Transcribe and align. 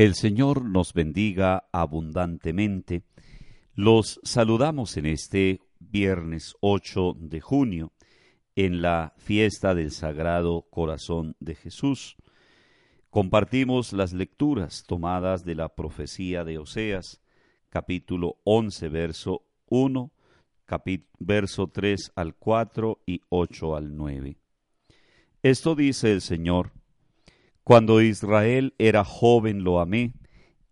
El 0.00 0.14
Señor 0.14 0.64
nos 0.64 0.94
bendiga 0.94 1.68
abundantemente. 1.72 3.02
Los 3.74 4.18
saludamos 4.22 4.96
en 4.96 5.04
este 5.04 5.60
viernes 5.78 6.54
8 6.60 7.16
de 7.18 7.42
junio, 7.42 7.92
en 8.56 8.80
la 8.80 9.12
fiesta 9.18 9.74
del 9.74 9.90
Sagrado 9.90 10.62
Corazón 10.70 11.36
de 11.38 11.54
Jesús. 11.54 12.16
Compartimos 13.10 13.92
las 13.92 14.14
lecturas 14.14 14.84
tomadas 14.86 15.44
de 15.44 15.54
la 15.54 15.68
profecía 15.68 16.44
de 16.44 16.56
Oseas, 16.56 17.20
capítulo 17.68 18.38
11, 18.44 18.88
verso 18.88 19.42
1, 19.66 20.10
verso 21.18 21.66
3 21.66 22.12
al 22.14 22.36
4 22.36 23.02
y 23.04 23.20
8 23.28 23.76
al 23.76 23.94
9. 23.94 24.38
Esto 25.42 25.74
dice 25.74 26.10
el 26.10 26.22
Señor, 26.22 26.72
cuando 27.64 28.00
Israel 28.00 28.74
era 28.78 29.04
joven 29.04 29.64
lo 29.64 29.80
amé, 29.80 30.14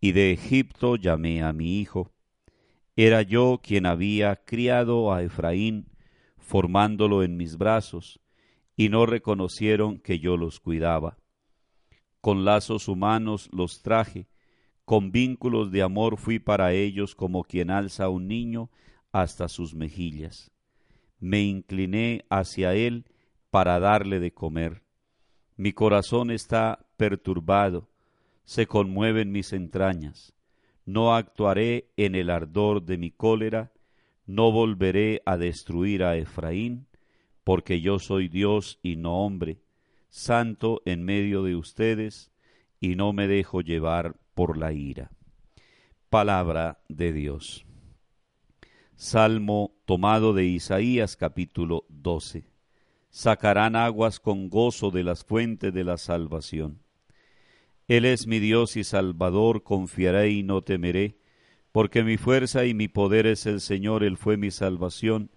y 0.00 0.12
de 0.12 0.32
Egipto 0.32 0.96
llamé 0.96 1.42
a 1.42 1.52
mi 1.52 1.80
hijo. 1.80 2.12
Era 2.96 3.22
yo 3.22 3.60
quien 3.62 3.86
había 3.86 4.36
criado 4.36 5.12
a 5.12 5.22
Efraín, 5.22 5.86
formándolo 6.36 7.22
en 7.22 7.36
mis 7.36 7.56
brazos, 7.56 8.20
y 8.76 8.88
no 8.88 9.06
reconocieron 9.06 9.98
que 9.98 10.18
yo 10.18 10.36
los 10.36 10.60
cuidaba. 10.60 11.18
Con 12.20 12.44
lazos 12.44 12.88
humanos 12.88 13.48
los 13.52 13.82
traje, 13.82 14.28
con 14.84 15.12
vínculos 15.12 15.70
de 15.70 15.82
amor 15.82 16.16
fui 16.16 16.38
para 16.38 16.72
ellos 16.72 17.14
como 17.14 17.44
quien 17.44 17.70
alza 17.70 18.04
a 18.04 18.08
un 18.08 18.26
niño 18.26 18.70
hasta 19.12 19.48
sus 19.48 19.74
mejillas. 19.74 20.50
Me 21.20 21.42
incliné 21.42 22.24
hacia 22.30 22.74
él 22.74 23.04
para 23.50 23.78
darle 23.80 24.20
de 24.20 24.32
comer. 24.32 24.82
Mi 25.58 25.72
corazón 25.72 26.30
está 26.30 26.86
perturbado, 26.96 27.88
se 28.44 28.68
conmueven 28.68 29.32
mis 29.32 29.52
entrañas. 29.52 30.32
No 30.86 31.16
actuaré 31.16 31.90
en 31.96 32.14
el 32.14 32.30
ardor 32.30 32.84
de 32.84 32.96
mi 32.96 33.10
cólera, 33.10 33.72
no 34.24 34.52
volveré 34.52 35.20
a 35.26 35.36
destruir 35.36 36.04
a 36.04 36.16
Efraín, 36.16 36.86
porque 37.42 37.80
yo 37.80 37.98
soy 37.98 38.28
Dios 38.28 38.78
y 38.84 38.94
no 38.94 39.24
hombre, 39.24 39.58
santo 40.10 40.80
en 40.84 41.02
medio 41.02 41.42
de 41.42 41.56
ustedes, 41.56 42.30
y 42.78 42.94
no 42.94 43.12
me 43.12 43.26
dejo 43.26 43.60
llevar 43.60 44.14
por 44.34 44.56
la 44.56 44.72
ira. 44.72 45.10
Palabra 46.08 46.78
de 46.88 47.12
Dios. 47.12 47.66
Salmo 48.94 49.74
tomado 49.86 50.34
de 50.34 50.44
Isaías 50.44 51.16
capítulo 51.16 51.84
12. 51.88 52.57
Sacarán 53.10 53.74
aguas 53.74 54.20
con 54.20 54.48
gozo 54.48 54.90
de 54.90 55.02
las 55.02 55.24
fuentes 55.24 55.72
de 55.72 55.84
la 55.84 55.96
salvación. 55.96 56.80
Él 57.88 58.04
es 58.04 58.26
mi 58.26 58.38
Dios 58.38 58.76
y 58.76 58.84
Salvador, 58.84 59.62
confiaré 59.62 60.30
y 60.30 60.42
no 60.42 60.62
temeré, 60.62 61.16
porque 61.72 62.04
mi 62.04 62.18
fuerza 62.18 62.66
y 62.66 62.74
mi 62.74 62.88
poder 62.88 63.26
es 63.26 63.46
el 63.46 63.60
Señor, 63.60 64.04
Él 64.04 64.18
fue 64.18 64.36
mi 64.36 64.50
salvación, 64.50 65.30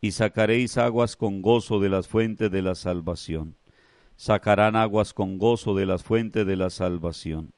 y 0.00 0.12
sacaréis 0.12 0.78
aguas 0.78 1.16
con 1.16 1.42
gozo 1.42 1.78
de 1.78 1.90
las 1.90 2.08
fuentes 2.08 2.50
de 2.50 2.62
la 2.62 2.74
salvación. 2.74 3.56
Sacarán 4.16 4.76
aguas 4.76 5.12
con 5.12 5.36
gozo 5.36 5.74
de 5.74 5.84
las 5.84 6.02
fuentes 6.02 6.46
de 6.46 6.56
la 6.56 6.70
salvación. 6.70 7.52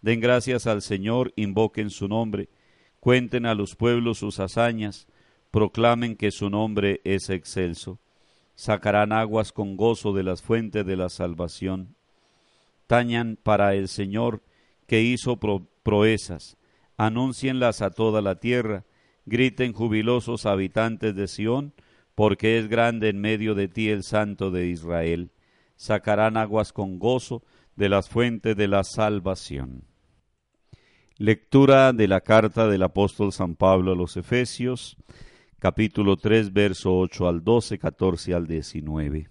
Den 0.00 0.20
gracias 0.20 0.66
al 0.66 0.82
Señor, 0.82 1.32
invoquen 1.36 1.90
su 1.90 2.08
nombre, 2.08 2.48
cuenten 2.98 3.46
a 3.46 3.54
los 3.54 3.76
pueblos 3.76 4.18
sus 4.18 4.40
hazañas, 4.40 5.06
proclamen 5.50 6.16
que 6.16 6.30
su 6.30 6.50
nombre 6.50 7.00
es 7.04 7.30
excelso. 7.30 8.00
Sacarán 8.58 9.12
aguas 9.12 9.52
con 9.52 9.76
gozo 9.76 10.12
de 10.12 10.24
las 10.24 10.42
fuentes 10.42 10.84
de 10.84 10.96
la 10.96 11.08
salvación 11.08 11.94
tañan 12.88 13.38
para 13.40 13.74
el 13.74 13.86
Señor 13.86 14.42
que 14.88 15.02
hizo 15.02 15.38
proezas, 15.38 16.56
anúncienlas 16.96 17.82
a 17.82 17.90
toda 17.90 18.20
la 18.20 18.40
tierra, 18.40 18.84
griten 19.26 19.72
jubilosos 19.72 20.46
habitantes 20.46 21.14
de 21.14 21.28
Sión, 21.28 21.74
porque 22.16 22.58
es 22.58 22.66
grande 22.66 23.10
en 23.10 23.20
medio 23.20 23.54
de 23.54 23.68
ti 23.68 23.90
el 23.90 24.02
Santo 24.02 24.50
de 24.50 24.66
Israel. 24.66 25.30
Sacarán 25.76 26.36
aguas 26.36 26.72
con 26.72 26.98
gozo 26.98 27.44
de 27.76 27.88
las 27.88 28.08
fuentes 28.08 28.56
de 28.56 28.66
la 28.66 28.82
salvación. 28.82 29.84
Lectura 31.18 31.92
de 31.92 32.08
la 32.08 32.22
carta 32.22 32.66
del 32.66 32.82
apóstol 32.82 33.32
San 33.32 33.54
Pablo 33.54 33.92
a 33.92 33.96
los 33.96 34.16
Efesios, 34.16 34.96
capítulo 35.58 36.16
3, 36.16 36.52
verso 36.52 36.96
8 36.96 37.28
al 37.28 37.42
12, 37.42 37.78
14 37.78 38.34
al 38.34 38.46
19. 38.46 39.28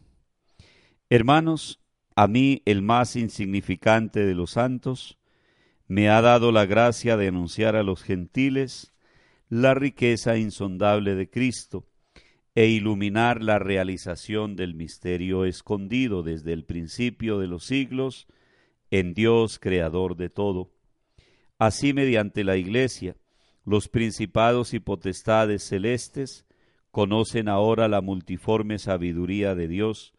Hermanos, 1.10 1.80
a 2.16 2.28
mí, 2.28 2.62
el 2.66 2.82
más 2.82 3.16
insignificante 3.16 4.26
de 4.26 4.36
los 4.36 4.52
santos, 4.52 5.18
me 5.88 6.10
ha 6.10 6.22
dado 6.22 6.52
la 6.52 6.66
gracia 6.66 7.16
de 7.16 7.30
anunciar 7.30 7.78
a 7.78 7.84
los 7.84 8.04
gentiles 8.04 8.94
la 9.50 9.74
riqueza 9.74 10.38
insondable 10.38 11.16
de 11.16 11.30
Cristo 11.30 11.88
e 12.56 12.68
iluminar 12.68 13.42
la 13.42 13.60
realización 13.60 14.58
del 14.58 14.74
misterio 14.74 15.46
escondido 15.46 16.24
desde 16.24 16.52
el 16.52 16.66
principio 16.66 17.40
de 17.40 17.48
los 17.48 17.64
siglos 17.66 18.28
en 18.92 19.14
Dios 19.14 19.60
creador 19.60 20.18
de 20.18 20.30
todo. 20.30 20.74
Así 21.58 21.94
mediante 21.94 22.44
la 22.44 22.58
Iglesia, 22.58 23.16
los 23.68 23.90
principados 23.90 24.74
y 24.74 24.80
potestades 24.80 25.62
celestes 25.62 26.46
conocen 26.90 27.50
ahora 27.50 27.90
la 27.90 28.00
multiforme 28.00 28.80
sabiduría 28.80 29.56
de 29.56 29.68
Dios, 29.68 30.14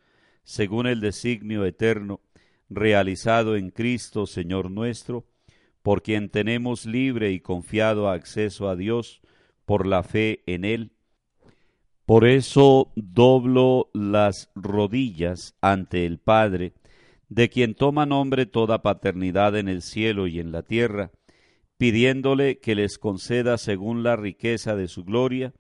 según 0.45 0.87
el 0.87 1.01
designio 1.01 1.65
eterno 1.65 2.21
realizado 2.69 3.57
en 3.57 3.71
Cristo 3.71 4.27
Señor 4.27 4.71
nuestro, 4.71 5.25
por 5.81 6.03
quien 6.03 6.29
tenemos 6.29 6.85
libre 6.85 7.33
y 7.33 7.41
confiado 7.41 8.11
acceso 8.11 8.69
a 8.69 8.77
Dios 8.77 9.23
por 9.65 9.87
la 9.87 10.03
fe 10.03 10.43
en 10.45 10.67
Él. 10.67 10.93
Por 12.05 12.27
eso 12.27 12.93
doblo 12.97 13.89
las 13.95 14.51
rodillas 14.55 15.57
ante 15.63 16.05
el 16.05 16.19
Padre, 16.19 16.75
de 17.31 17.49
quien 17.49 17.75
toma 17.75 18.05
nombre 18.05 18.45
toda 18.45 18.83
paternidad 18.83 19.57
en 19.57 19.69
el 19.69 19.81
cielo 19.81 20.27
y 20.27 20.39
en 20.39 20.53
la 20.53 20.63
tierra, 20.63 21.13
pidiéndole 21.79 22.59
que 22.59 22.75
les 22.75 22.99
conceda 22.99 23.57
según 23.57 24.03
la 24.03 24.17
riqueza 24.17 24.77
de 24.77 24.89
su 24.89 25.05
gloria, 25.05 25.55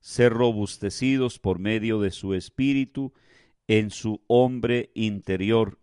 ser 0.00 0.32
robustecidos 0.32 1.38
por 1.38 1.58
medio 1.58 2.00
de 2.00 2.12
su 2.12 2.34
Espíritu, 2.34 3.12
en 3.66 3.90
su 3.90 4.22
hombre 4.28 4.90
interior, 4.94 5.78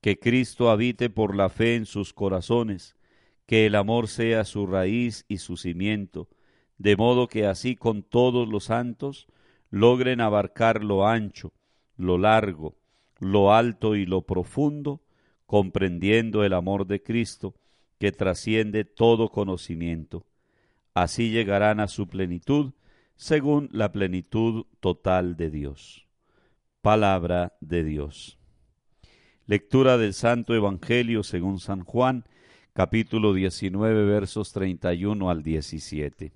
que 0.00 0.18
Cristo 0.18 0.70
habite 0.70 1.10
por 1.10 1.34
la 1.34 1.48
fe 1.48 1.74
en 1.74 1.86
sus 1.86 2.12
corazones, 2.12 2.94
que 3.46 3.66
el 3.66 3.74
amor 3.74 4.06
sea 4.06 4.44
su 4.44 4.66
raíz 4.66 5.24
y 5.28 5.38
su 5.38 5.56
cimiento, 5.56 6.28
de 6.78 6.96
modo 6.96 7.26
que 7.26 7.46
así 7.46 7.74
con 7.74 8.02
todos 8.02 8.48
los 8.48 8.64
santos 8.64 9.26
logren 9.70 10.20
abarcar 10.20 10.84
lo 10.84 11.06
ancho, 11.06 11.52
lo 11.96 12.16
largo, 12.16 12.76
lo 13.18 13.52
alto 13.52 13.96
y 13.96 14.06
lo 14.06 14.22
profundo, 14.22 15.00
comprendiendo 15.46 16.44
el 16.44 16.52
amor 16.52 16.86
de 16.86 17.02
Cristo, 17.02 17.54
que 18.00 18.12
trasciende 18.12 18.84
todo 18.84 19.28
conocimiento. 19.28 20.24
Así 20.94 21.30
llegarán 21.30 21.80
a 21.80 21.86
su 21.86 22.08
plenitud, 22.08 22.72
según 23.14 23.68
la 23.72 23.92
plenitud 23.92 24.64
total 24.80 25.36
de 25.36 25.50
Dios. 25.50 26.06
Palabra 26.80 27.52
de 27.60 27.84
Dios. 27.84 28.38
Lectura 29.46 29.98
del 29.98 30.14
Santo 30.14 30.54
Evangelio 30.54 31.22
según 31.22 31.60
San 31.60 31.84
Juan, 31.84 32.24
capítulo 32.72 33.34
19, 33.34 34.06
versos 34.06 34.50
31 34.52 35.28
al 35.28 35.42
17. 35.42 36.32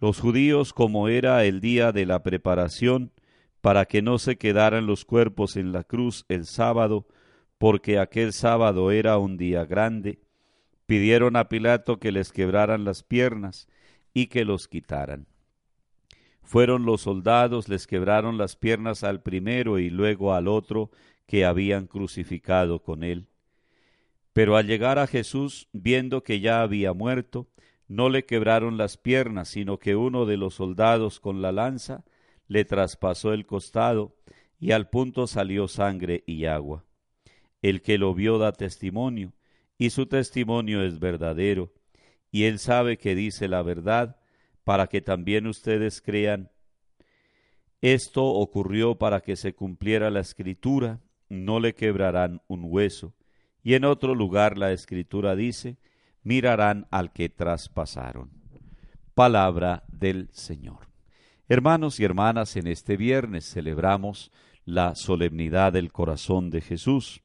Los 0.00 0.18
judíos, 0.18 0.72
como 0.72 1.06
era 1.06 1.44
el 1.44 1.60
día 1.60 1.92
de 1.92 2.06
la 2.06 2.24
preparación, 2.24 3.12
para 3.60 3.84
que 3.84 4.02
no 4.02 4.18
se 4.18 4.36
quedaran 4.36 4.86
los 4.86 5.04
cuerpos 5.04 5.56
en 5.56 5.70
la 5.70 5.84
cruz 5.84 6.24
el 6.28 6.44
sábado, 6.44 7.06
porque 7.56 8.00
aquel 8.00 8.32
sábado 8.32 8.90
era 8.90 9.16
un 9.18 9.36
día 9.36 9.64
grande, 9.64 10.25
pidieron 10.86 11.36
a 11.36 11.48
Pilato 11.48 11.98
que 11.98 12.12
les 12.12 12.32
quebraran 12.32 12.84
las 12.84 13.02
piernas 13.02 13.68
y 14.14 14.28
que 14.28 14.44
los 14.44 14.68
quitaran. 14.68 15.26
Fueron 16.42 16.86
los 16.86 17.02
soldados, 17.02 17.68
les 17.68 17.86
quebraron 17.86 18.38
las 18.38 18.54
piernas 18.56 19.02
al 19.02 19.20
primero 19.20 19.78
y 19.78 19.90
luego 19.90 20.32
al 20.32 20.46
otro 20.46 20.90
que 21.26 21.44
habían 21.44 21.88
crucificado 21.88 22.82
con 22.82 23.02
él. 23.02 23.26
Pero 24.32 24.56
al 24.56 24.66
llegar 24.66 24.98
a 24.98 25.08
Jesús, 25.08 25.68
viendo 25.72 26.22
que 26.22 26.40
ya 26.40 26.62
había 26.62 26.92
muerto, 26.92 27.48
no 27.88 28.08
le 28.08 28.24
quebraron 28.24 28.76
las 28.76 28.96
piernas, 28.96 29.48
sino 29.48 29.78
que 29.78 29.96
uno 29.96 30.24
de 30.24 30.36
los 30.36 30.54
soldados 30.54 31.20
con 31.20 31.42
la 31.42 31.52
lanza 31.52 32.04
le 32.46 32.64
traspasó 32.64 33.32
el 33.32 33.46
costado, 33.46 34.14
y 34.58 34.72
al 34.72 34.88
punto 34.88 35.26
salió 35.26 35.68
sangre 35.68 36.22
y 36.26 36.46
agua. 36.46 36.84
El 37.60 37.82
que 37.82 37.98
lo 37.98 38.14
vio 38.14 38.38
da 38.38 38.52
testimonio, 38.52 39.32
y 39.78 39.90
su 39.90 40.06
testimonio 40.06 40.82
es 40.82 40.98
verdadero, 40.98 41.72
y 42.30 42.44
él 42.44 42.58
sabe 42.58 42.98
que 42.98 43.14
dice 43.14 43.48
la 43.48 43.62
verdad, 43.62 44.16
para 44.64 44.88
que 44.88 45.00
también 45.00 45.46
ustedes 45.46 46.02
crean. 46.02 46.50
Esto 47.80 48.24
ocurrió 48.24 48.96
para 48.96 49.20
que 49.20 49.36
se 49.36 49.54
cumpliera 49.54 50.10
la 50.10 50.20
escritura, 50.20 51.00
no 51.28 51.60
le 51.60 51.74
quebrarán 51.74 52.42
un 52.48 52.64
hueso. 52.64 53.14
Y 53.62 53.74
en 53.74 53.84
otro 53.84 54.14
lugar 54.14 54.58
la 54.58 54.72
escritura 54.72 55.36
dice, 55.36 55.76
mirarán 56.22 56.86
al 56.90 57.12
que 57.12 57.28
traspasaron. 57.28 58.30
Palabra 59.14 59.84
del 59.88 60.28
Señor. 60.32 60.88
Hermanos 61.48 62.00
y 62.00 62.04
hermanas, 62.04 62.56
en 62.56 62.66
este 62.66 62.96
viernes 62.96 63.48
celebramos 63.48 64.32
la 64.64 64.96
solemnidad 64.96 65.72
del 65.72 65.92
corazón 65.92 66.50
de 66.50 66.60
Jesús, 66.60 67.22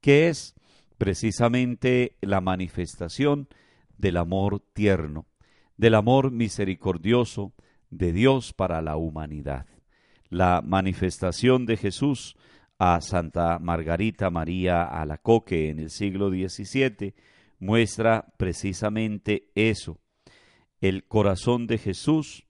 que 0.00 0.28
es 0.28 0.54
precisamente 0.98 2.16
la 2.20 2.40
manifestación 2.40 3.48
del 3.96 4.16
amor 4.16 4.60
tierno, 4.72 5.26
del 5.76 5.94
amor 5.94 6.30
misericordioso 6.30 7.54
de 7.90 8.12
Dios 8.12 8.52
para 8.52 8.82
la 8.82 8.96
humanidad. 8.96 9.66
La 10.28 10.60
manifestación 10.60 11.64
de 11.64 11.76
Jesús 11.76 12.36
a 12.78 13.00
Santa 13.00 13.58
Margarita 13.58 14.30
María 14.30 14.84
Alacoque 14.84 15.70
en 15.70 15.78
el 15.78 15.90
siglo 15.90 16.30
XVII 16.30 17.14
muestra 17.58 18.26
precisamente 18.36 19.48
eso, 19.54 19.98
el 20.80 21.04
corazón 21.04 21.66
de 21.66 21.78
Jesús 21.78 22.46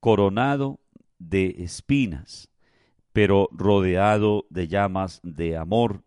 coronado 0.00 0.80
de 1.18 1.56
espinas, 1.58 2.48
pero 3.12 3.48
rodeado 3.52 4.46
de 4.50 4.68
llamas 4.68 5.20
de 5.22 5.56
amor 5.56 6.02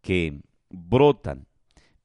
que 0.00 0.40
brotan 0.76 1.46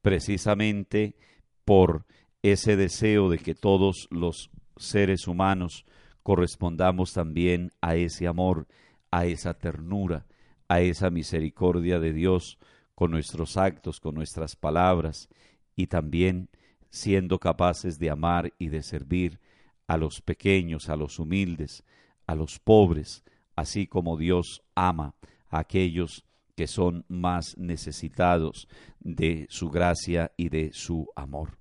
precisamente 0.02 1.16
por 1.64 2.06
ese 2.42 2.76
deseo 2.76 3.28
de 3.28 3.38
que 3.38 3.54
todos 3.54 4.08
los 4.10 4.50
seres 4.76 5.28
humanos 5.28 5.84
correspondamos 6.22 7.12
también 7.12 7.70
a 7.80 7.96
ese 7.96 8.26
amor, 8.26 8.66
a 9.10 9.26
esa 9.26 9.54
ternura, 9.54 10.26
a 10.68 10.80
esa 10.80 11.10
misericordia 11.10 11.98
de 11.98 12.12
Dios 12.12 12.58
con 12.94 13.10
nuestros 13.10 13.56
actos, 13.56 14.00
con 14.00 14.14
nuestras 14.14 14.56
palabras 14.56 15.28
y 15.76 15.86
también 15.86 16.48
siendo 16.90 17.38
capaces 17.38 17.98
de 17.98 18.10
amar 18.10 18.52
y 18.58 18.68
de 18.68 18.82
servir 18.82 19.40
a 19.86 19.96
los 19.96 20.20
pequeños, 20.20 20.88
a 20.88 20.96
los 20.96 21.18
humildes, 21.18 21.84
a 22.26 22.34
los 22.34 22.58
pobres, 22.58 23.24
así 23.56 23.86
como 23.86 24.16
Dios 24.16 24.62
ama 24.74 25.14
a 25.48 25.60
aquellos 25.60 26.24
que 26.60 26.66
son 26.66 27.06
más 27.08 27.56
necesitados 27.56 28.68
de 28.98 29.46
su 29.48 29.70
gracia 29.70 30.32
y 30.36 30.50
de 30.50 30.74
su 30.74 31.08
amor. 31.16 31.56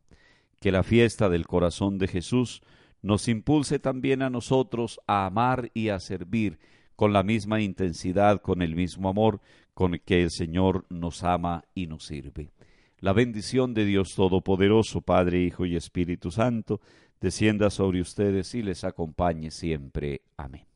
Que 0.59 0.73
la 0.73 0.83
fiesta 0.83 1.29
del 1.29 1.47
corazón 1.47 1.99
de 1.99 2.09
Jesús 2.09 2.61
nos 3.01 3.29
impulse 3.29 3.79
también 3.79 4.21
a 4.21 4.29
nosotros 4.29 4.99
a 5.07 5.25
amar 5.25 5.71
y 5.73 5.87
a 5.87 6.01
servir 6.01 6.59
con 6.97 7.13
la 7.13 7.23
misma 7.23 7.61
intensidad, 7.61 8.41
con 8.41 8.61
el 8.61 8.75
mismo 8.75 9.07
amor 9.07 9.39
con 9.73 9.97
que 10.05 10.21
el 10.21 10.31
Señor 10.31 10.85
nos 10.89 11.23
ama 11.23 11.63
y 11.73 11.87
nos 11.87 12.03
sirve. 12.05 12.51
La 12.99 13.13
bendición 13.13 13.73
de 13.73 13.85
Dios 13.85 14.15
Todopoderoso, 14.17 14.99
Padre, 14.99 15.39
Hijo 15.39 15.65
y 15.65 15.77
Espíritu 15.77 16.29
Santo, 16.29 16.81
descienda 17.21 17.69
sobre 17.69 18.01
ustedes 18.01 18.53
y 18.53 18.63
les 18.63 18.83
acompañe 18.83 19.49
siempre. 19.49 20.23
Amén. 20.35 20.68